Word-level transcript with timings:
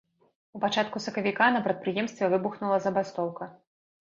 У 0.59 0.61
пачатку 0.63 1.01
сакавіка 1.05 1.49
на 1.57 1.61
прадпрыемстве 1.67 2.31
выбухнула 2.33 2.81
забастоўка. 2.89 3.51